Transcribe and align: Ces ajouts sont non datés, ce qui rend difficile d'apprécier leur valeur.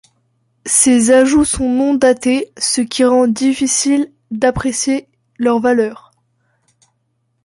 Ces 0.65 1.11
ajouts 1.11 1.45
sont 1.45 1.69
non 1.69 1.93
datés, 1.93 2.51
ce 2.57 2.81
qui 2.81 3.05
rend 3.05 3.27
difficile 3.27 4.11
d'apprécier 4.31 5.07
leur 5.37 5.59
valeur. 5.59 6.09